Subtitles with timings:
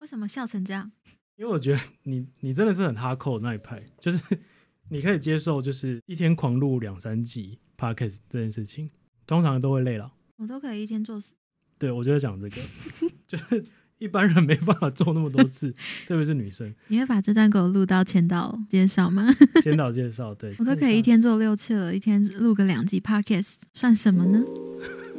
[0.00, 0.90] 为什么笑成这样？
[1.36, 4.20] 因为我觉得你你真的是很哈扣那一派，就是
[4.90, 8.90] 你可以接受，就是一天狂录两三集 podcast 这件事情，
[9.26, 10.12] 通常都会累了。
[10.36, 11.32] 我都可以一天做死。
[11.78, 12.56] 对，我就在讲这个，
[13.28, 13.64] 就是
[13.98, 15.72] 一般人没办法做那么多次，
[16.08, 16.74] 特别是女生。
[16.88, 19.28] 你会把这段给我录到签到介绍吗？
[19.62, 21.02] 先导介绍，对我都可以一。
[21.02, 24.42] 天做六次了，一天录个两集 podcast 算什么呢？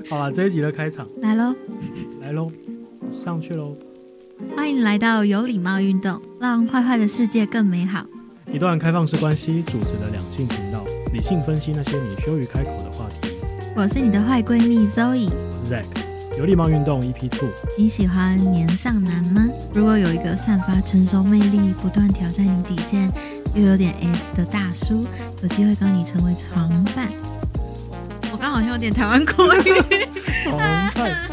[0.10, 1.56] 好了，这一集的开场来喽，
[2.20, 2.52] 来喽，
[3.14, 3.78] 上去喽。
[4.56, 8.06] 欢迎来到有礼貌运动，让坏坏的世界更美好。
[8.52, 10.82] 一段开放式关系主持的两性频道，
[11.12, 13.36] 理性分析那些你羞于开口的话题。
[13.76, 15.30] 我是你的坏闺蜜 Zoe。
[15.30, 17.50] 我是 Zack，有礼貌运动 EP Two。
[17.78, 19.46] 你喜欢年上男吗？
[19.74, 23.12] 如果有一个散发成熟魅力、不断挑战你底线，
[23.54, 25.06] 又有点 S 的大叔，
[25.42, 27.10] 有机会跟你成为床伴。
[28.32, 29.84] 我刚好像有点台湾口语。
[30.44, 31.30] 床伴，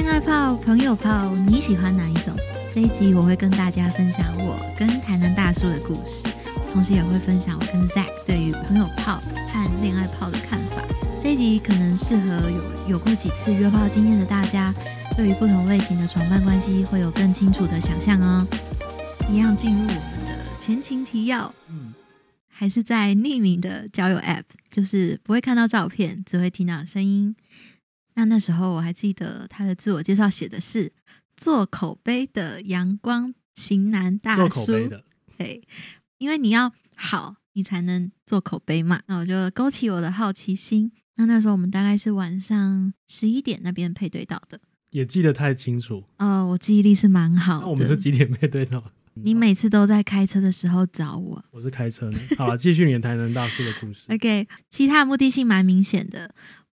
[0.00, 2.34] 恋爱炮、朋友炮，你喜欢哪一种？
[2.72, 6.24] 这一集我会跟大家分享我跟台南大叔的故事，
[6.72, 9.20] 同时也会分享我跟 Zack 对于朋友炮
[9.52, 10.82] 和恋爱炮的看法。
[11.22, 14.74] 这一集可能适合有有过几次约炮经验的大家，
[15.18, 18.48] 对于不同类型的床伴关系会有更清楚的想象哦。
[19.30, 21.92] 一样进入我们的前情提要，嗯，
[22.48, 27.36] 还是在匿名的交友 App，就是不会看到照片，只会听到声音。
[28.14, 30.92] 那那时候我还记得他的自我介绍写的是
[31.36, 35.04] 做口碑的阳光型男大做叔，口碑的，
[35.38, 35.62] 对，
[36.18, 39.00] 因为你要好，你才能做口碑嘛。
[39.06, 40.92] 那我就勾起我的好奇心。
[41.16, 44.58] 那那时候我们大概是晚上十一点那边配对到的，
[44.90, 46.04] 也记得太清楚。
[46.18, 47.60] 哦，我记忆力是蛮好的。
[47.60, 48.82] 那我们是几点配对到？
[49.14, 51.44] 你每次都在开车的时候找我。
[51.50, 52.18] 我是开车呢。
[52.38, 54.04] 好了，继续你的台南大叔的故事。
[54.14, 56.32] OK，其他的目的性蛮明显的。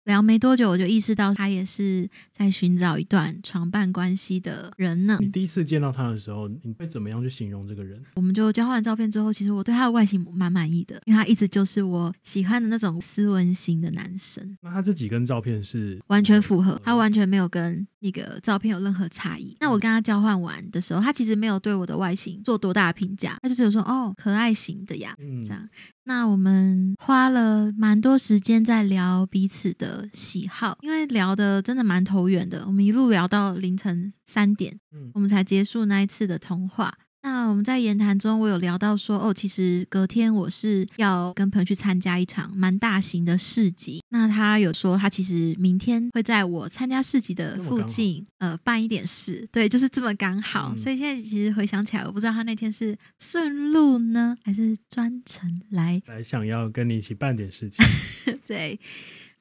[0.05, 5.17] 聊没多久，我就意识到他也是在寻找一段床伴关系的人呢。
[5.21, 8.03] 你第一次见到他的时候，你会怎么样去形容这个人？
[8.15, 19.57] 我们就交换照片之后，其实我对他的外形蛮满意的，因为他一直就是我喜欢的那种斯文型的男生，那他这几根照片是完全符合，他完全没有跟那个照片有任何差异。
[19.61, 25.69] 那我跟他交换完的时候，他其实没有对我的外形做多大的评价，他就只有说哦，可爱型的呀，嗯这样。
[26.05, 36.93] 那我们花了蛮多时间在聊彼此的喜好，因为聊的真的蛮投缘的，我们一路聊到凌晨三点，嗯我们才结束那一次的通话。
[37.23, 44.03] 那我们在言谈中，我有聊到说，哦，其实隔天我是要跟朋友去参加一场蛮大型的市集。
[44.09, 49.49] 那他有说，他其实明天会在我参加市集的附近，呃，办一点事。
[49.53, 50.73] 对，就是这么刚好。
[50.75, 57.85] 嗯所以现在其实回想起来，我不知道他那天是顺路呢，还是专程来来想要跟你一起办点事情。
[58.45, 58.79] 对，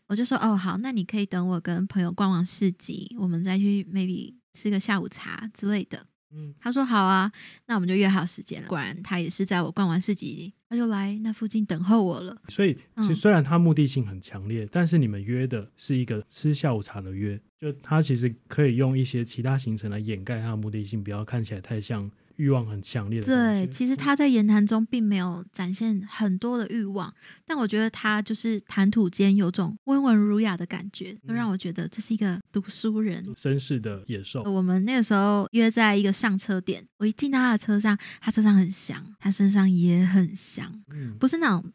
[0.08, 6.06] 我就说哦好，那你可以等我跟朋友逛完市集，我们再去 maybe 吃个下午茶之类的。
[6.34, 7.32] 嗯，他说好啊，
[7.66, 8.68] 那我们就约好时间了。
[8.68, 12.42] 果然他也是在我逛完市集，他就来那附近等候我了。
[12.48, 27.14] 所以其实嗯虽然他目的性很强烈，但是你们约的是一个吃下午茶的约，就他其实可以用一些其他行程来掩盖他的目的性，不要看起来太像欲望很强烈的对，其实他在言谈中并没有展现很多的欲望，
[27.46, 33.24] 但我觉得他就是谈吐间有种温文儒雅的感觉，就让我觉得这是一个读书人。
[33.36, 41.72] 绅士的野兽，我们那个时候约在一个上车点，我一进到他的车上，他车上很香，他身上也很香，嗯，不是那种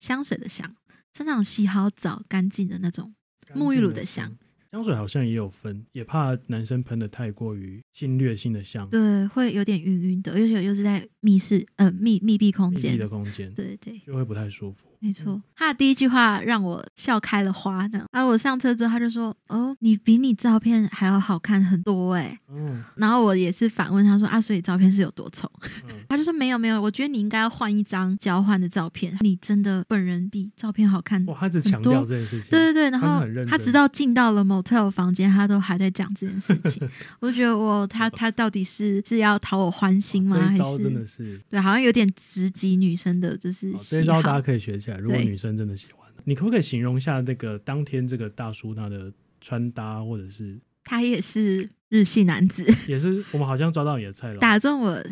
[0.00, 0.74] 香水的香，
[1.12, 3.14] 是那种洗好澡干净的那种
[3.54, 4.34] 沐浴乳的香。
[4.72, 14.00] 香水好像也有分，也怕男生喷的太过于侵略性的香，对，会有点晕晕的，而且又是在密室呃密密闭空间密闭，的空间，对对。
[14.04, 14.88] 就会不太舒服。
[14.98, 18.06] 没错，他的第一句话让我笑开了花呢。
[18.10, 22.36] 啊我上车之后，他就说：“哦，你比你照片还要好看很多哎。
[22.50, 25.50] 嗯” 然后我也是反问他说：“啊，所以照片是有多丑？”
[25.88, 31.22] 嗯， 他就说：“没有没有，我觉得你应该要换一张交换的照片，你真的本人比照片好看。
[31.26, 36.88] 哇，他只强调这件事情，对对对，然后他直到进到了 motel 房间，他都还在讲这件事情。
[37.20, 37.54] 我就觉得
[37.84, 40.36] 哇，他他到底是是要讨我欢心吗？
[40.38, 44.40] 还这一招真的是是，对，好像有点直击女生的，就是这一招大家。
[44.40, 44.96] 可以学起来。
[44.98, 55.02] 如果女生真的喜欢，你可不可以形容一下那个当天这个大叔他的穿搭，或者是他也是日系男子，也是我们好像抓到你的菜了，打中我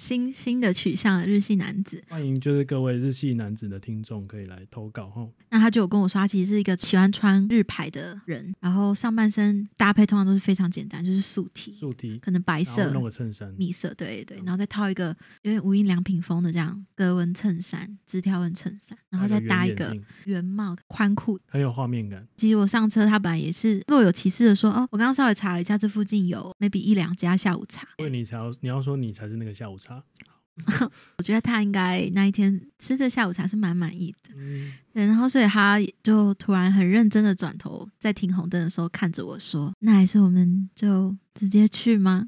[0.00, 2.02] 新新的取向的日系男子。
[2.08, 5.28] 欢迎就是各位日系男子的听众可以来投稿哈。
[5.50, 19.94] 那他就有跟我说，他其实是一个喜欢穿日牌的人，然后上半身搭配通常都是非常简单，就是素 T，素 T，可能白色、弄个衬衫，米色，对对，嗯然后再套一个有点无印良品风的这样格纹衬衫、直条纹衬衫，然后再搭一个
[20.24, 21.38] 圆帽、宽裤。
[21.46, 22.26] 很有画面感。
[22.38, 27.86] 其实我上车，他本来也是若有其事的说，哦，我刚刚稍微查了一下，这附近有 maybe 一两家下午茶。
[27.98, 29.89] 因为你才要你要说你才是那个下午茶，
[31.18, 34.30] 我觉得他应该那一天吃这下午茶是蛮满意的。
[34.36, 42.26] 嗯，对，然后所以他就突然很认真的转头，在停红灯的时候看着我说：“那还是我们就直接去吗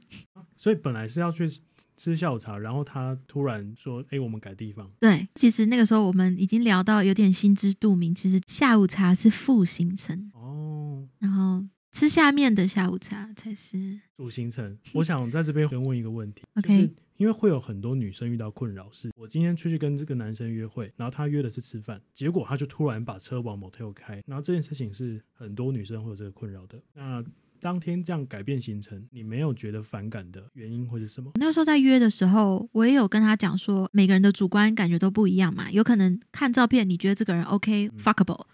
[0.57, 1.49] 所以本来是要去
[1.97, 26.83] 吃下午茶，然后他突然说：“哎、我们改地方。？”对，其实那个时候我们已经聊到有点心知肚明，其实下午茶是副行程，”哦，然后吃下面的下午茶才是主行程，我想在这边先问一个问题 OK 就是因为会有很多女生遇到困扰，是我今天出去跟这个男生约会，然后他约的是吃饭，结果他就突然把车往 motel 开，然后这件事情是很多女生会有这个困扰的。
[26.95, 27.25] 那
[27.61, 31.31] 当天这样改变行程，你没有觉得反感的原因会是什么？
[31.37, 38.47] 那时候在约的时候，我也有跟他讲说，每个人的主观感觉都不一样嘛，有可能看照片你觉得这个人 OK 嗯 fuckable，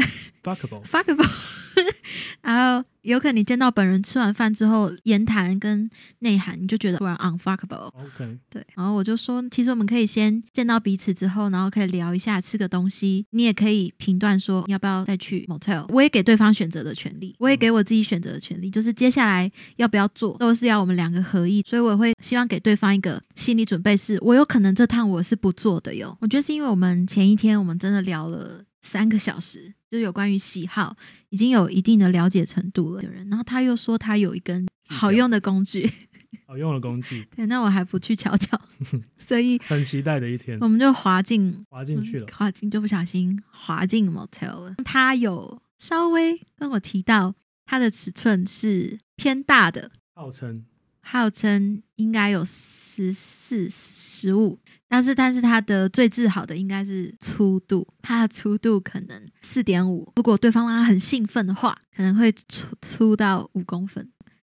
[0.42, 1.30] fuckable，fuckable，
[2.42, 5.88] 然后有可能你见到本人吃完饭之后，言谈跟
[6.20, 7.90] 内涵你就觉得突然 unfuckable。
[7.94, 13.26] OK，对，然后我就说，其实我们可以先见到彼此之后，然后可以聊一下，吃个东西。
[13.30, 15.84] 你也可以评断说要不要再去 motel。
[15.90, 21.62] 我也给对方选择的权利，我也给我自己选择的权利，就是接下来要不要做，都是要我们两个合意。
[21.66, 26.16] 所以我会希望给对方一个心理准备是，我有可能这趟我是不做的哟。
[26.20, 30.96] 我觉得是因为我们前一天我们真的聊了三个小时，就是有关于喜好
[31.30, 35.90] 已经有一定的了解程度了的人，然后他又说他有一根好用的工具。
[36.46, 38.60] 好用的工具，对，那我还不去瞧瞧，
[39.16, 42.26] 所以很期待的一天我，们就滑进滑进去了。
[42.32, 44.74] 滑进就不小心滑进 motel 了。
[44.84, 47.32] 他有稍微跟我提到，
[47.66, 50.64] 它的尺寸是偏大的，号称
[51.02, 54.58] 号称应该有十四、十五，
[54.92, 64.10] 但是但是它的最自豪的应该是粗度，它的粗度可能四点五，如果对方让他很兴奋的话，可能会粗粗到五公分，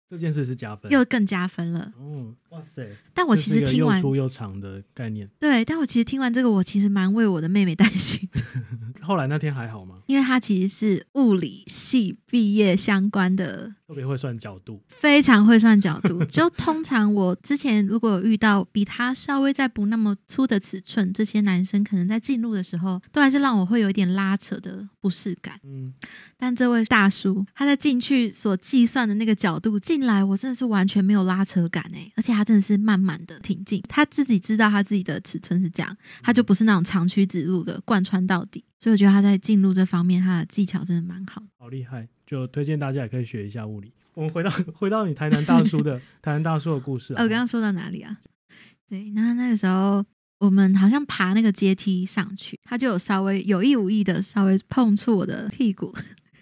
[0.07, 1.91] 这件事是加分，又更加分了。
[1.97, 2.87] 哦，哇塞！
[3.15, 5.27] 但我其实听完又粗又长的概念。
[5.39, 8.41] 对，但我其实听完这个，我其实蛮为我的妹妹担心的，
[9.01, 9.95] 后来那天还好吗？
[10.05, 16.21] 因为她其实是物理系毕业相关的，特别会算角度，非常会算角度。
[16.25, 25.57] 就通常我之前如果有遇到比他稍微再不那么粗的尺寸，这些男生可能在进入的时候，都还是让我会有一点拉扯的不适感。
[25.63, 25.93] 嗯，
[26.37, 41.47] 但这位大叔他在进去所计算的那个角度进来，我真的是完全没有拉扯感哎，而且他真的是慢慢的挺进，他自己知道他自己的尺寸是这样，他就不是那种长驱直入的贯穿到底，所以我觉得他在进入这方面他的技巧真的蛮好的。
[41.57, 43.91] 好厉害，就推荐大家也可以学一下物理。
[44.13, 47.21] 我们回到 回到你台南大叔的 台南大叔的故事、啊。
[47.21, 48.17] 哦我刚刚说到哪里啊？
[48.89, 50.03] 对，那那个时候
[50.39, 55.93] 我们好像爬那个阶梯上去，他就有稍微有意无意的稍微碰触我的屁股，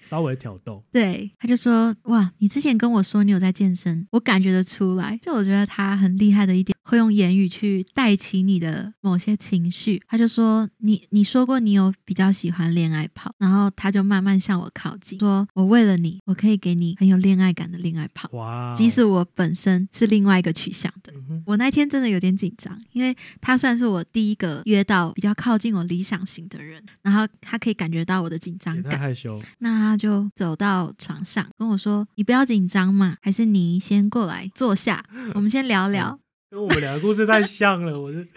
[0.08, 5.18] 稍微挑逗，对，他就说：“哇，你之前跟我说你有在健身，我感觉得出来。
[5.22, 10.02] 就我觉得他很厉害的一点，会用言语去带起你的某些情绪。
[10.08, 29.00] 他就说：你你说过你有比较喜欢恋爱跑，然后他就慢慢向我靠近，说我为了你，我可以给你很有恋爱感的恋爱跑，哇哦，即使我本身是另外一个取向的。”嗯我那天真的有点紧张，因为他算是我第一个约到比较靠近我理想型的人，然后他可以感觉到我的紧张感。
[29.00, 35.02] 害羞，那他就走到床上跟我说：“你不要紧张嘛，还是你先过来坐下，
[35.34, 36.20] 我们先聊聊。
[36.52, 38.28] 跟我们两个故事太像了，我是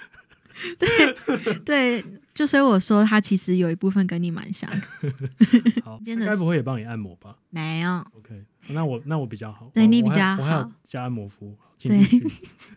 [0.79, 4.87] 对对，就所以我说他其实有一部分跟你蛮像的，
[5.85, 7.99] 好，真的该不会也帮你按摩吧没有。
[8.17, 12.23] ？OK，那我那我比较好，对我我还你比较我还有好加按摩服务，请继续。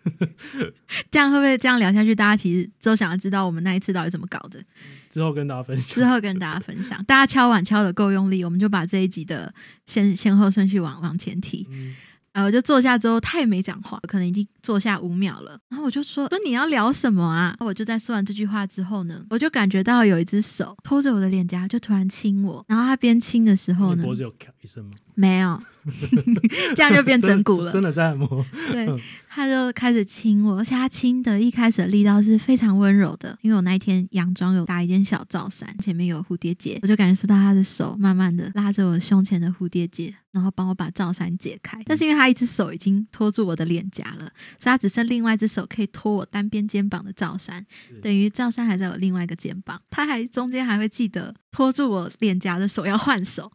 [1.11, 2.15] 这样会不会这样聊下去？
[2.15, 4.63] 大家其实都想要知道我们那一次到底怎么搞的，
[5.09, 6.05] 之后跟大家分享之。
[6.05, 7.03] 后跟大家分享。
[7.05, 9.53] 大家敲碗敲的够用力，我们就把这一集的
[9.85, 11.67] 先先后顺序往往前提。
[11.69, 11.93] 嗯，
[12.33, 15.59] 然后我就坐下之后，他也没讲话，可能已经坐下五秒了。
[15.69, 22.65] 然后我就说：“说你要聊什么啊？”我就在说完这句话之后呢，我就感觉到有一只手托着我的脸颊，就突然亲我。
[22.67, 24.91] 然后他边亲的时候呢，你脖子有咔一声吗？
[25.13, 25.61] 没有，
[26.75, 27.71] 这样就变整蛊了。
[27.71, 28.45] 真的在按摩。
[28.71, 28.87] 对，
[29.29, 41.81] 他就开始亲我，而且他亲的一开始的力道是非常温柔的，因为我那一天洋装有搭一件小罩衫，前面有蝴蝶结，我就感受到他的手慢慢的拉着我胸前的蝴蝶结，然后帮我把罩衫解开。
[41.85, 47.65] 但是因为他一只手已经托住我的脸颊了，所以他只剩另外一只手可以托我单边肩膀的罩衫，
[48.01, 53.51] 等于罩衫还在我另外一个肩膀，他还中间还会记得托住我脸颊的手要换手。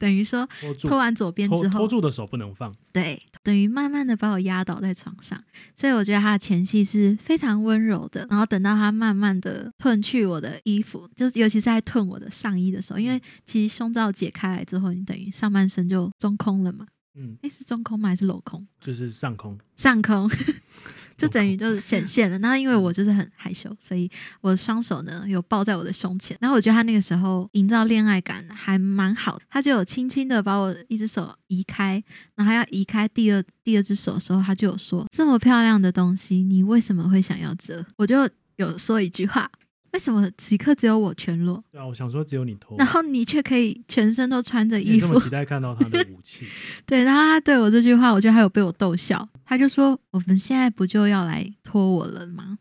[0.00, 0.48] 等于说，
[0.80, 2.74] 拖完左边之后，拖住的手不能放。
[2.90, 5.38] 对，等于慢慢的把我压倒在床上。
[5.76, 8.26] 所以我觉得他的前戏是非常温柔的。
[8.30, 16.86] 然后等到他慢慢的褪去我的衣服，就是尤其是在褪我的上衣的时候，因为其实胸罩解开来之后，你等于上半身就中空了嘛。
[17.14, 18.08] 嗯，哎，是中空吗？
[18.08, 18.66] 还是镂空？
[18.80, 19.58] 就是上空。
[19.76, 20.30] 上空。
[21.20, 24.10] 就等于就是显现了，然后因为我就是很害羞，所以
[24.40, 32.02] 我的双手呢有抱在我的胸前，然后我觉得他那个时候营造恋爱感还蛮好，他就有轻轻的把我一只手移开，
[32.34, 37.84] 然后要移开第二第二只手的时候，他就有说这么漂亮的东西，你为什么会想要这？
[37.98, 39.50] 我就有说一句话。
[39.92, 41.62] 为什么此刻只有我全裸？
[41.72, 45.06] 对啊，我想说只有你脱，然后你却可以全身都穿着衣服。
[45.06, 46.46] 这么期待看到他的武器。
[46.86, 49.28] 对，然后他对我这句话，我觉得他有被我逗笑。
[49.44, 52.56] 他就说：“我们现在不就要来脱我了吗？”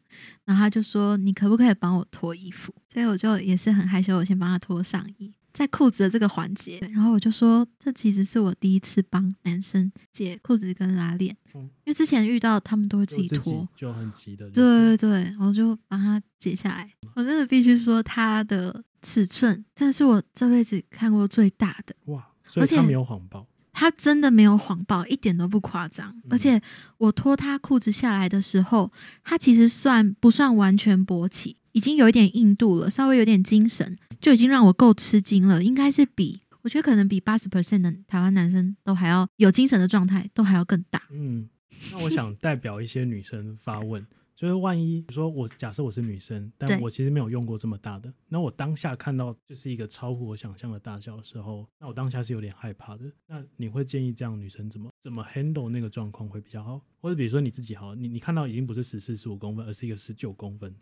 [0.45, 5.31] 然后他就说：“你可不可以帮我脱衣服？”所以我就也是很害羞，我先帮他脱上衣。
[5.53, 14.49] 在裤子的这个环节，然后我就说，这其实是我第一次帮男生解裤子跟拉链，因为之前遇到他们都会自己脱，就很急的。
[14.51, 16.89] 对对对，我就把它解下来。
[17.15, 22.25] 我真的必须说，它的尺寸真的是我这辈子看过最大的哇！
[22.55, 26.15] 而且他没有谎报，他真的没有谎报，一点都不夸张。
[26.29, 26.61] 而且
[26.97, 28.91] 我脱他裤子下来的时候，
[29.23, 31.57] 他其实算不算完全勃起？
[31.71, 35.63] 已经有一点硬度了，稍微有点精神，就已经让我够吃惊了。
[35.63, 41.01] 应该是比我觉得可能比八十 percent 的台湾男生都还要有精神的状态，都还要更大。
[41.11, 41.49] 嗯，
[41.91, 44.05] 那我想代表一些女生发问。
[44.35, 53.03] 就是万一说，我假设我是女生，但我其实没有用过这么大的，那我当下看到就是一个超乎我想象的大小的时候，那我当下是有点害怕的。
[53.27, 56.81] 那你会建议这样女生怎么怎么 handle 那个状况会比较好？
[57.01, 60.73] 或者比如说你自己好，你你看到已经不是十四十五公分，而是一个十九公分。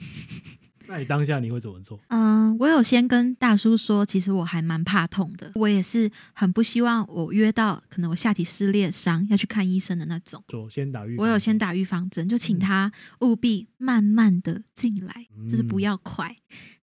[0.87, 1.99] 那你当下你会怎么做？
[2.07, 10.43] 嗯，我有先跟大叔说，其实我还蛮怕痛的，我也是很不希望我约到可能我下体撕裂伤要去看医生的那种。
[10.47, 16.35] 做先打预，我有先打预防针，就请他务必慢慢的进来，就是不要快。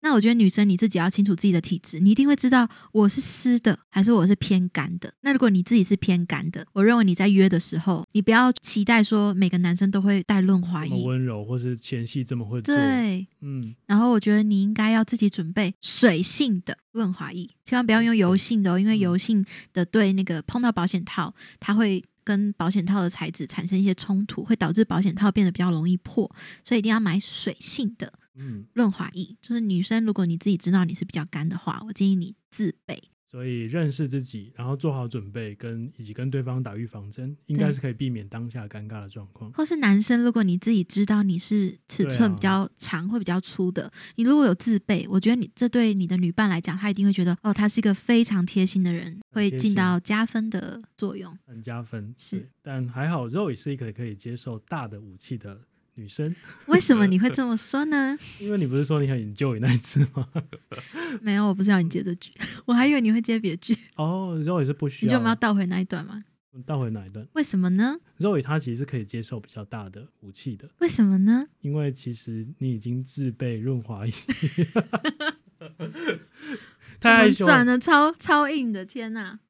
[0.02, 5.12] 那我觉得女生你自己要清楚自己的体质，你一定会知道我是湿的还是我是偏干的。
[5.20, 12.74] 那如果你自己是偏干的，我认为你在约的时候，你不要期待说每个男生都会带润滑液，温柔或是前戏这么会做。
[12.74, 13.74] 对，嗯。
[13.86, 26.30] 然后我觉得你应该要自己准备水性的润滑液，千万不要用油性的，哦，因为油性的对那个碰到保险套，它会跟保险套的材质产生一些冲突，会导致保险套变得比较容易破，
[26.64, 28.10] 所以一定要买水性的。
[28.40, 33.00] 嗯，润滑液就是女生，如果你自己知道你是比较干的话，我建议你自备。
[33.30, 39.52] 所以认识自己，然后做好准备，跟以及跟对方打预防针，应该是可以避免当下尴尬的状况。
[39.52, 52.12] 或是男生，如果你自己知道你是尺寸比较长会比较粗的，你如果有自备，我觉得你这对你的女伴来讲，她一定会觉得哦，他是一个非常贴心的人，会尽到加分的作用，很加分。
[52.18, 55.60] 是，但还好，肉也是一个可以接受大的武器的。
[56.00, 56.34] 女生，
[56.66, 58.16] 为什么你会这么说呢？
[58.40, 60.26] 因为你不是说你很研究你那一次吗？
[61.20, 62.32] 没有，我不是要你接这句，
[62.64, 63.76] 我还以为你会接别句。
[63.96, 65.08] 哦，肉也是不需要。
[65.08, 66.20] 你就我们要倒回那一段吗？
[66.66, 67.26] 倒回哪一段？
[67.34, 67.96] 为什么呢？
[68.16, 70.68] 肉也他其实是可以接受比较大的武器的。
[70.78, 71.46] 为什么呢？
[71.60, 74.12] 因为其实你已经自备润滑液。
[77.00, 79.38] 太转的超超硬的，天哪！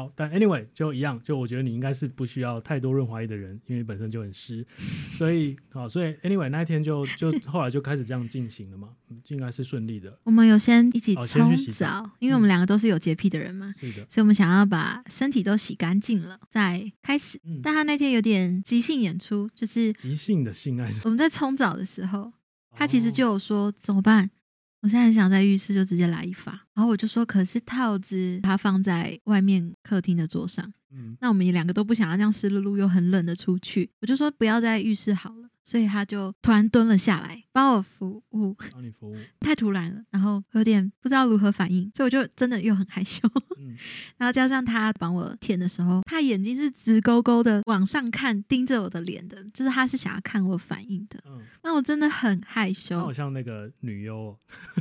[0.00, 4.66] 好，但 anyway 就一样，就我觉得你应该是不需要太多润滑液的人，因为本身就很湿，
[5.18, 8.88] 所以好，所以 anyway 那一天就就 后来就开始这样进行了嘛，
[9.28, 10.18] 应该是顺利的。
[10.24, 17.38] 我们有先一起冲澡，因为我们两个都是有洁癖的人嘛，是的，所以我们想要把身体都洗干净了再开始。
[17.62, 20.90] 但他那天有点即兴演出，就是即兴的性爱。
[21.04, 22.32] 我们在冲澡的时候，
[22.70, 24.30] 他其实就有说怎么办。
[24.82, 39.16] 我现在很想在浴室就直接来一发，然后我就说，可是套子它放在外面客厅的桌上，嗯，那我们两个都不想要这样湿漉漉又很冷的出去，我就说不要在浴室好了，所以他就突然蹲了下来，帮我服务，帮你服务。
[39.40, 43.28] 太突然了，然后有点不知道如何反应，所以我就真的又很害羞。
[43.58, 43.76] 嗯，
[44.16, 51.22] 然后加上他帮我舔的时候，他眼睛是直勾勾的往上看，盯着我的脸的，就是他是想要看我反应的。
[51.26, 54.38] 嗯，那我真的很害羞好，像那个女优哦，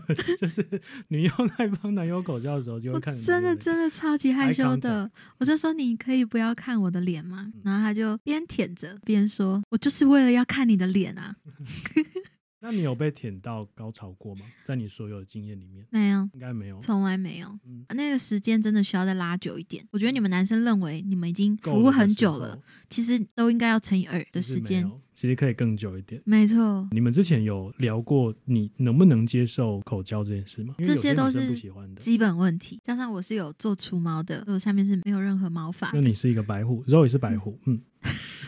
[0.39, 0.65] 就是
[1.10, 5.09] 女优在帮男友狗叫的时候，就会看着真的真的超级害羞的。
[5.38, 7.51] 我就说你可以不要看我的脸吗？
[7.55, 11.36] 嗯然后他就边舔着边说：“我就是为了要看你的脸啊。
[12.62, 14.46] 那你有被舔到高潮过吗？
[14.66, 16.80] 在你所有的经验里面，”没有，应该没有。
[16.80, 17.48] 从来没有。
[17.66, 19.86] 嗯，那个时间真的需要再拉久一点。
[19.92, 24.89] 我觉得你们男生认为你们已经服务很久了候，其实都应该要乘以二的时间。
[25.13, 26.22] 其实可以更久一点。
[26.24, 30.74] 没错，你们之前有聊过你能不能接受口交这件事吗？
[30.80, 32.01] 这些都是不喜欢的。
[32.01, 32.80] 基本问题。
[32.82, 36.00] 加上我是有做除毛的，我下面是没有任何毛发那。
[36.00, 38.10] 你是一个白虎，肉也是白虎，嗯，你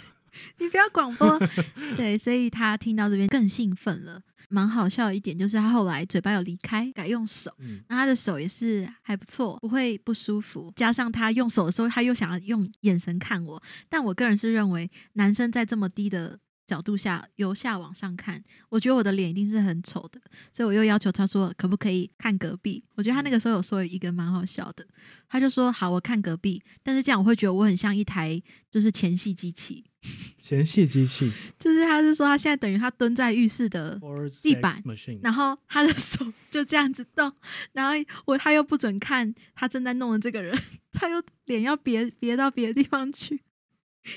[0.71, 1.39] 不要广播。
[1.95, 4.21] 对，所以他听到这边更兴奋了。
[4.49, 7.49] 蛮好笑的一点就是他后来嘴巴有离开，改用手。
[7.59, 10.73] 嗯，那他的手也是还不错，不会不舒服。
[10.75, 16.37] 加上他用手的时候，他又想要用眼神看我，但我个人是认为，男生在这么低的
[16.67, 20.19] 角度下由下往上看，我觉得我的脸一定是很丑的，
[20.51, 22.83] 所以我又要求他说可不可以看隔壁。
[22.95, 24.85] 我觉得他那个时候有说一个蛮好笑的，
[25.29, 29.85] 他就说好，我看隔壁，但是这样我会觉得我很像一台就是前戏机器，
[30.41, 31.31] 前戏机器。
[31.57, 33.99] 就是他是说他现在等于他蹲在浴室的
[34.41, 34.81] 地板
[35.21, 37.31] 然后他的手就这样子动，
[37.73, 37.93] 然后
[38.25, 40.57] 我他又不准看他正在弄的这个人，
[40.91, 43.39] 他又脸要别别到别的地方去。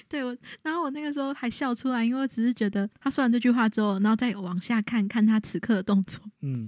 [0.08, 6.66] 对我，然后我那个时候还笑出来，因为我只是觉得他说完这句话之后，然后再往下看看他此刻的动作，嗯，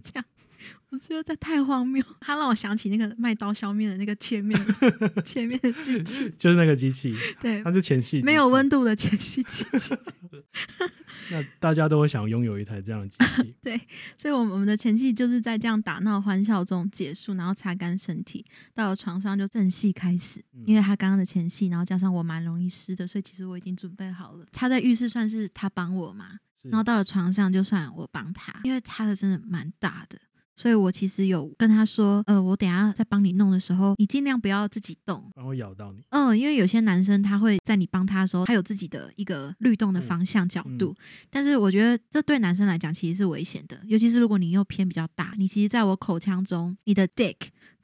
[0.91, 2.05] 我觉得这太荒谬。
[2.21, 4.59] 他让我想起那个卖刀削面的那个切面
[5.25, 8.67] 切面的机器， 就是那个机器，对它，是前戏，没有温。
[8.69, 9.95] 度的前戏机器。
[11.31, 13.81] 那大家都会想拥有一台这样的机器，对，
[14.17, 18.45] 所以，我们我们的前戏就是在这样打闹欢笑中结束，然后擦干身体，
[18.75, 20.41] 到了床上就正戏开始。
[20.53, 24.47] 嗯因为他刚刚的前戏，然后加上我蛮容易湿的，所以其实我已经准备好了。
[24.53, 30.19] 他在浴室算是他帮我嘛，然后到了床上就算我帮他，因为他的真的蛮大的。
[30.57, 36.03] 所以我其实有跟他说，呃，我等下在帮你弄的时候，你尽量不要自己动，然后会咬到你。
[36.11, 40.95] 嗯，因为有些男生他会在你帮他的时候，他有自己的一个律动的方向角度，
[41.31, 47.37] 但是我觉得这对男生来讲其实是危险的，尤其是如果你又偏比较大，你其实在我口腔中，你的 dick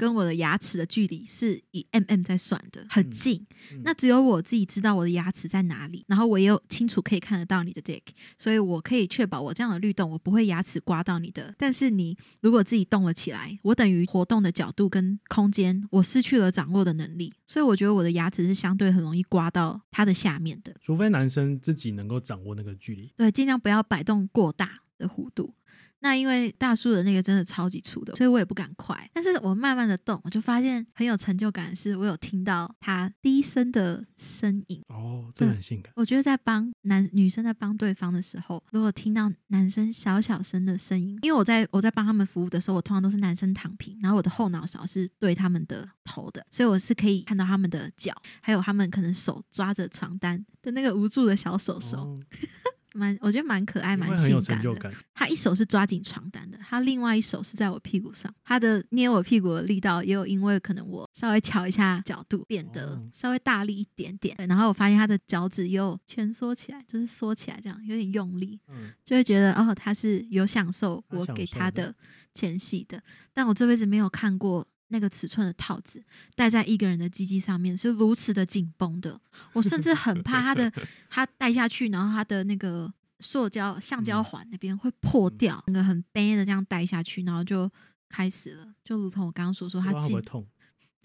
[0.03, 3.47] 跟我的牙齿的距离是以 mm 在算的，很嗯近。
[3.71, 8.03] 嗯那只有我自己知道我的牙齿在哪里，然后我也有清楚可以看得到你的 dick，
[8.37, 11.55] 所以我可以确保我这样的律动，我不会牙齿刮到你的。
[11.57, 20.75] 但是你如果自己动了起来，我等于活动的角度跟空间，我失去了掌握的能力，所以我觉得我的牙齿是相对很容易刮到它的下面的。
[20.83, 25.55] 除非男生自己能够掌握那个距离，对，尽量不要摆动过大的弧度。
[26.03, 29.09] 那因为大叔的那个真的超级粗的，所以我也不敢快。
[29.15, 34.83] 但是我慢慢的动，我就发现很有成就感是，我有听到他低声的声音。
[34.89, 35.93] 哦，这很性感。
[35.95, 52.19] 我觉得在帮男女生在帮对方的时候，如果听到男生小小声的声音，因为我在我在帮他们服务的时候，我通常都是男生躺平，然后我的后脑勺是对他们的头的，所以我是可以看到他们的脚，还有他们可能手抓着床单的那个无助的小手手，哦，
[52.94, 54.74] 蛮我觉得蛮可爱，蛮性感的。
[54.74, 54.92] 感。
[55.14, 58.33] 他一手是抓紧床单的，他另外一手是在我屁股上。
[58.44, 64.37] 他的捏我屁股的力道也有因为可能我稍微调一下角度变得哦稍微大力一点点。
[64.37, 71.94] 对然后我发现他的脚趾又蜷缩起来，就是缩起来这样，有点用力，嗯，就会觉得哦，他是有享受我给他的
[72.35, 73.02] 前戏的。
[73.33, 74.66] 但我这辈子没有看过。
[74.92, 76.00] 那个尺寸的套子
[76.37, 79.20] 戴在一个人的鸡鸡上面是如此的紧绷的，
[79.55, 80.72] 我甚至很怕他的
[81.11, 87.68] 他戴下去，然后他的那个塑胶橡胶嗯环那边会破嗯掉，那个很悲的这样戴下去，然后就
[88.09, 90.46] 开始了，就如同我刚刚所说，他紧不会痛？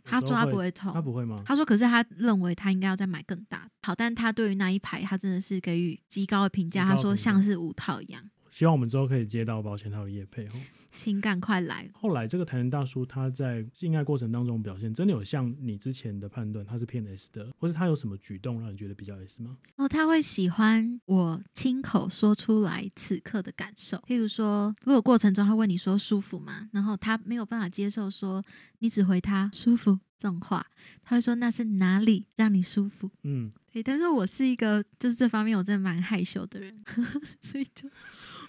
[0.09, 1.41] 他说他不会痛，他不会吗？
[1.45, 3.71] 他说：“可是他认为他应该要再买更大的。
[3.81, 6.85] 好，但他对于那一排，他真的是给予极高的评价。
[6.85, 10.51] 他说像是五套一样，希望我们之后可以接到保险套的业配哦。
[10.93, 11.87] 请赶快来。
[11.93, 19.55] 后来这个台南大叔他在性爱过程当中表现，真的有像你之前的判断他是偏 S 的，或是他有什么举动让你觉得比较 S 吗？
[19.75, 23.97] 哦，他会喜欢我亲口说出来此刻的感受。
[24.07, 26.67] 譬如说，如果过程中他问你说舒服吗？
[26.71, 28.43] 然后他没有办法接受说
[28.79, 30.65] 你只回他舒服这种话，
[31.03, 33.11] 他会说那是哪里让你舒服？
[33.21, 36.83] 嗯，对，但是我是一个就是这方面我真的蛮害羞的人，
[37.39, 37.87] 所以就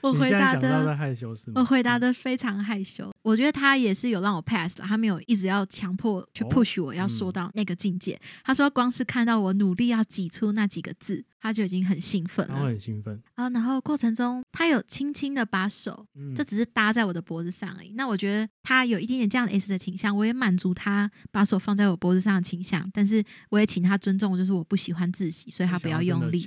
[0.00, 0.96] 我回答的。
[0.96, 1.60] 害羞是吗？
[1.60, 8.20] 我回答的非常害羞，我觉得他也是有让我 pass 了，他没有一直要强迫去哦 push 我要说嗯到那个境界。
[8.42, 13.20] 他说光是看到我努力要挤出那几个字，他就已经很兴奋了很兴奋。
[13.34, 13.48] 啊。
[13.50, 17.92] 然后过程中他有轻轻的把手嗯，就只是搭在我的脖子上而已。
[17.94, 26.46] 那我觉得他有一点点这样的 S 的倾向，我也满足他把手放在我脖子上的倾向，但是我也请他尊重，就是我不喜欢窒息，所以他不要用力。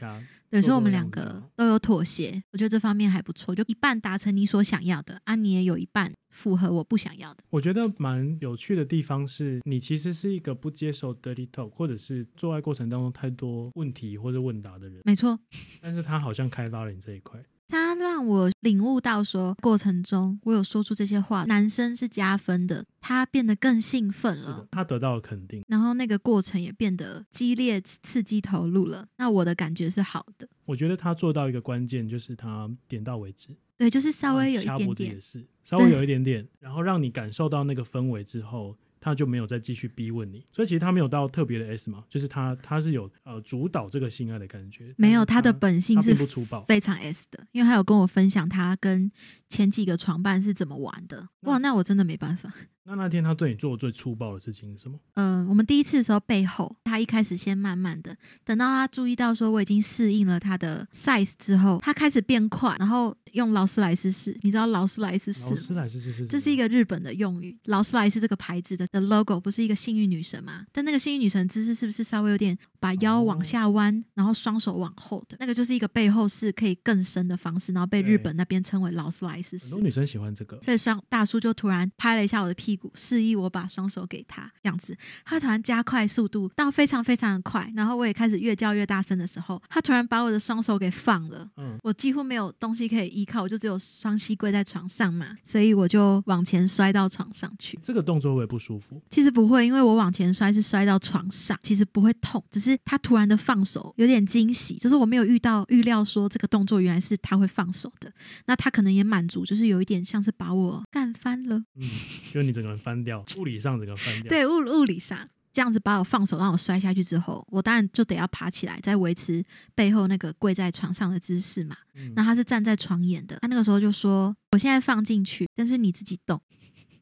[0.51, 7.43] 对，做所以我们两个都有妥协，我觉得这方面还不错，就一半达成你所想要的，啊，你也有一半符合我不想要的。
[7.49, 15.39] 我觉得蛮有趣的地方是，你其实是一个不接受 dirty talk，或者是做爱过程当中太多问题或者问答的人，没错，
[15.81, 17.41] 但是他好像开发了你这一块。
[17.71, 25.63] 他让我领悟到说，过程中我有说出这些话，男生是加分的，他变得更兴奋了。，他得到了肯定。
[25.69, 29.07] 然后那个过程也变得激烈、刺激、投入了。
[29.15, 40.45] 那我的感觉是好的，我觉得他做到一个关键，就是他点到为止，对，就是稍微有一点点，是，稍微有一点点，然后让你感受到那个氛围之后，他就没有再继续逼问你。
[40.49, 46.63] 所以其实他没有到特别的 S 嘛，就是他他是有呃主导这个性爱的感觉，没有他的本性是不粗暴。
[46.65, 49.11] 非常 S 的，因为他有跟我分享他跟
[49.49, 51.27] 前几个床伴是怎么玩的。
[51.41, 52.53] 哇，那我真的没办法。
[52.91, 54.99] 那那天他对你做的最粗暴的事情是什么？
[55.13, 65.43] 嗯、我们第一次的时候背后，他一开始先慢慢的，等到他注意到说我已经适应了他的 size 之后，他开始变快，然后用劳斯莱斯式，你知道劳斯莱斯式？
[65.49, 70.65] 劳斯莱斯是是，这是一个日本的用语，劳斯莱斯这个牌子的的 logo 不是一个幸运女神吗？
[70.71, 79.81] 但那个幸运女神姿势是不是稍微有点把腰往下弯，然后双手往后的那个就是一个背后式可以更深的方式，然后被日本那边称为劳斯莱斯式很多。
[79.81, 80.59] 女生喜欢这个。
[80.61, 84.97] 所以双大叔就突然拍了一下我的屁股，示意我把双手给他，这样子。
[85.25, 91.49] 他突然加快速度到非常非常的快，然后我也开始越叫越大声的时候，他突然把我的双手给放了。
[91.57, 97.77] 嗯，我几乎没有东西可以依靠，我就只有双膝跪在床上嘛，所以我就往前摔到床上去。
[97.81, 99.01] 这个动作会不舒服？
[99.09, 108.11] 其实不会，因为我往前摔是摔到床上，其实不会痛，只是他突然的放手有点惊喜，就是我没有遇到预料说这个动作原来是他会放手的，
[108.45, 111.83] 那他可能也满足，就是有一点像是把我干翻了，嗯，
[112.31, 115.29] 就你整个翻掉，物理上整个翻掉。，对物物理上。
[115.53, 119.43] 这样子把我放手，让我摔下去之后，我当然就得要爬起来，再维持
[119.75, 121.75] 背后那个跪在床上的姿势嘛。
[121.93, 126.39] 嗯那他是站在床沿的，他那个时候就说：“我现在放进去，但是你自己动。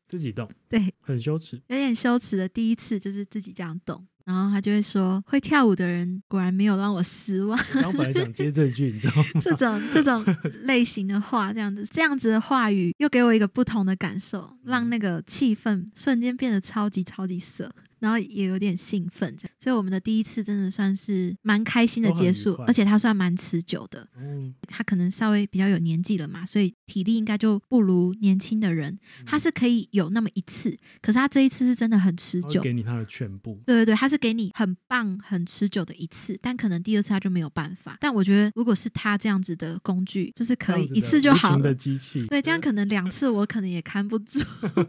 [0.08, 1.62] 自己动，”对，很羞耻。
[1.68, 7.60] 有点羞耻的第一次就是自己这样动，然后他就会说：“会跳舞的人果然没有让我失望。
[7.74, 10.24] 我刚本来想接这句，你知道吗？” 这种这种
[10.66, 17.74] 类型的话，这样子这样子的话语，又给我一个不同的感受，让那个气氛瞬间变得超级超级色。
[18.00, 24.08] 然后也有点兴奋，这样，所以我们的第一次真的算是蛮开心的结束，而且他算蛮持久的。
[24.18, 28.94] 嗯，他可能稍微比较有年纪了嘛，所以体力应该就不如年轻的人。
[28.94, 32.62] 嗯他是可以有那么一次，可是他这一次是真的很持久。
[32.62, 33.62] 给你他的全部。
[33.66, 37.98] 对对对，他是给你很棒、很持久的一次，但可能第二次他就没有办法。
[38.02, 41.76] 但我觉得，如果是他这样子的工具，就是可以一次就好的。
[41.76, 42.26] 机器。
[42.28, 44.40] 对，这样可能两次我可能也看不住。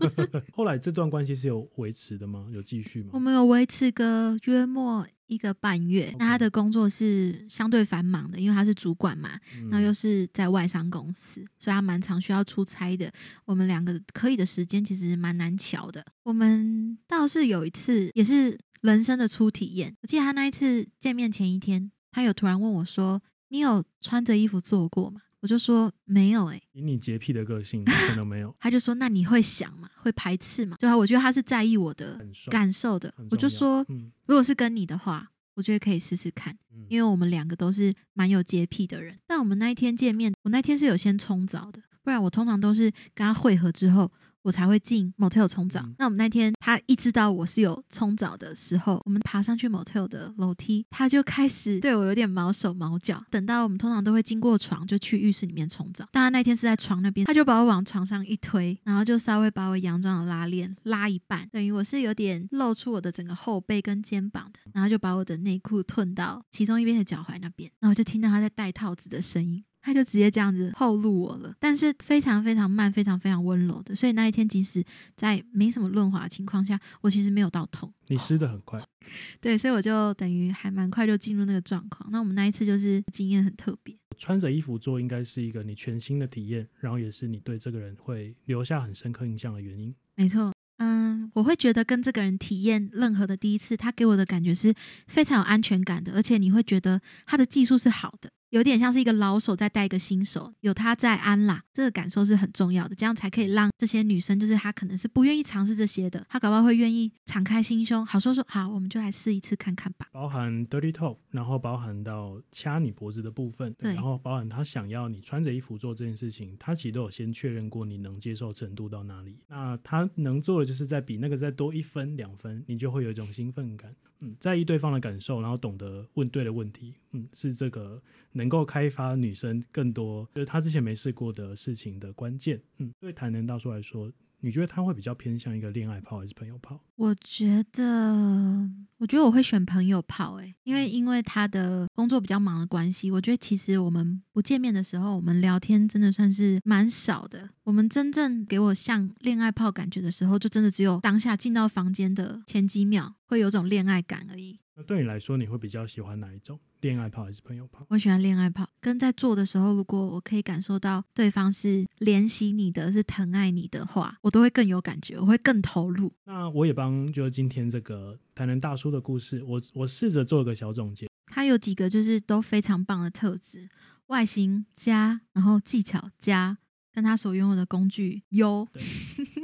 [0.53, 2.47] 后来这段关系是有维持的吗？
[2.51, 3.19] 有继续吗我？
[3.19, 6.15] 们有维持个约莫一个半月。
[6.19, 9.39] 那他的工作是相对繁忙的，因为他是主管嘛，
[9.71, 13.13] 然后又嗯是在外商公司，所以他蛮常需要出差的。
[13.45, 16.05] 我们两个可以的时间其实蛮难瞧的。
[16.25, 19.95] 我们倒是有一次也是人生的初体验。
[20.03, 28.55] 我记得他那一次见面前一天，他有突然问我说：“你有穿着衣服做过吗？”我就说没有、欸，以你洁癖的个性，可能没有。
[28.61, 29.89] 他就说：“那你会想吗？
[29.97, 33.13] 会排斥吗？”对啊，我觉得他是在意我的很帅感受的。
[33.31, 36.57] 我就说，嗯如果是跟你的话，我觉得可以试试看。
[36.73, 39.19] 嗯，因为我们两个都是蛮有洁癖的人。
[39.27, 44.11] 但我们那一天见面，我那天是有先冲澡的，不然我通常都是跟他会合之后。
[44.43, 45.81] 我才会进 motel 冲澡。
[45.81, 53.23] 嗯那我们那天他一知道我是有冲澡的时候，我们爬上去 motel 的楼梯，他就开始对我有点毛手毛脚。
[53.31, 56.09] 等到我们通常都会经过床，就去浴室里面冲澡。
[56.13, 69.63] 但他那天是在床那边，他就把我往床上一推，然后就稍微把我洋装的拉链拉一半，等于我是有点露出我的整个后背跟肩膀的，然后就把我的内裤褪到其中一边的脚踝那边，然后就听到他在戴套子的声音。
[69.91, 74.85] 他就直接这样子后入我了，但是非常非常慢，非常非常温柔的，所以那一天即使
[75.17, 77.93] 在没什么润滑的情况下，我其实没有到痛。
[78.07, 78.81] 你湿的很快，
[79.41, 82.09] 对，所以我就等于还蛮快就进入那个状况。
[82.13, 89.93] 那我们那一次就是经验很特别，穿着衣服做应该是一个你全新的体验，然后也是你对这个人会留下很深刻印象的原因。
[90.15, 90.53] 没错。
[90.83, 94.75] 嗯，我会觉得跟这个人体验任何的第一次，他给我的感觉是
[95.07, 110.09] 非常有安全感的，而且你会觉得他的技术是好的，有点像是一个老手在带一个新手，有他在安啦，这个感受是很重要的，这样才可以让这些女生，就是她可能是不愿意尝试这些的，她搞不好会愿意敞开心胸，好说说好，我们就来试一次看看吧。
[110.13, 119.39] 包含 dirty talk，然后包含到掐你脖子的部分，对然后包含他想要你穿着衣服做这件事情，他其实都有先确认过你能接受程度到哪里。
[119.47, 128.03] 那他能做的就是在比那个再多一分两分，你就会有一种兴奋感，嗯，在意对方的感受，然后懂得问对的问题，嗯，是这个
[128.41, 134.11] 能够开发女生更多就是她之前没试过的事情的关键，嗯，对台南大叔来说。
[134.43, 136.81] 你觉得他会比较偏向一个恋爱炮还是朋友炮？
[136.97, 138.67] 我觉得，
[139.01, 147.49] 我觉得我会选朋友炮，诶，因为因为他的工作比较忙的关系，我觉得其实我们不见面的时候，我们聊天真的算是蛮少的。
[147.65, 154.61] 我们真正给我像恋爱泡感觉的时候，就真的只有当下进到房间的前几秒会有种恋爱感而已。
[154.77, 156.61] 那对你来说，你会比较喜欢哪一种？
[156.83, 157.87] 恋爱泡还是朋友泡？
[157.89, 166.13] 我喜欢恋爱泡，跟在做的时候，如果我可以感受到对方是怜惜你的，是疼爱你的话，我都会更有感觉，我会更投入。
[166.25, 171.07] 那我也帮就是今天这个台南大叔的故事，我我试着做个小总结。
[171.27, 173.69] 他有几个就是都非常棒的特质，
[174.07, 176.59] 外形加，然后技巧加。
[176.93, 178.67] 跟他所拥有的工具优。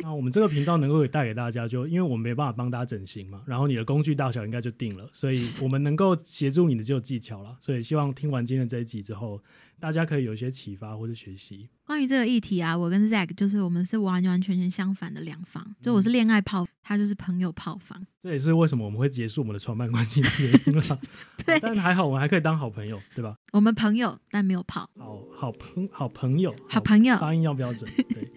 [0.02, 7.56] 那我们这个频道能够带给大家，就因为我们没办法帮大家整形嘛，然后你的工具大小应该就定了，所以 我们能够协助你的就有技巧了。
[7.60, 9.40] 所以希望听完今天这一集之后。
[9.78, 11.68] 大家可以有一些启发或者学习。
[11.84, 15.64] 关于这个议题啊，我跟 Zack 就是我们是完完全全相反的两方。
[15.80, 18.04] 就我是恋爱炮，他就是朋友炮房。
[18.22, 20.98] 这也是为什么我们会结束我们的创办关系的原因了。
[21.46, 23.36] 对，但还好我们还可以当好朋友，对吧？
[23.52, 24.90] 我们朋友，但没有炮。
[24.98, 27.90] 好好朋好朋友，好朋友，发音要标准。
[28.08, 28.32] 对。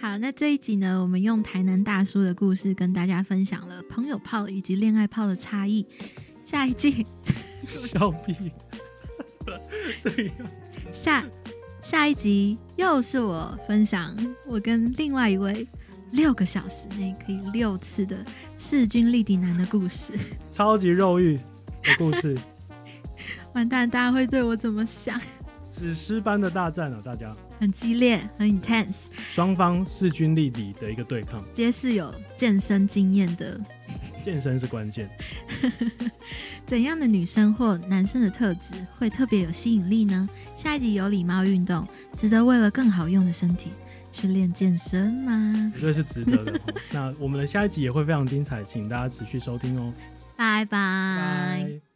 [0.00, 5.84] 好，那这一集呢，我们用台南大叔的故事跟大家分享了朋友炮以及恋爱炮的差异。
[6.44, 7.04] 下一季，
[7.66, 8.34] 笑屁。
[10.02, 10.34] 这样，
[10.92, 11.24] 下
[11.82, 15.66] 下一集又是我分享我跟另外一位
[16.12, 18.16] 六个小时内可以六次的
[18.58, 20.12] 势均力敌男的故事，
[20.52, 22.36] 超级肉欲的故事。
[23.54, 25.20] 完蛋，大家会对我怎么想？
[25.72, 33.58] 史诗般的大战啊，大家很激烈，很 intense，双方势均力敌的一个对抗，皆是有健身经验的。
[34.20, 35.08] 健身是关键。
[36.66, 40.28] 怎样的女生或男生的特质会特别有吸引力呢？
[40.56, 43.70] 下一集有礼貌运动，值得为了更好用的身体
[44.12, 45.72] 去练健身吗？
[45.74, 46.60] 绝对是值得的。
[46.92, 49.92] 那我们的下一集也会非常精彩，请大家持续收听哦。
[50.36, 51.89] 拜拜。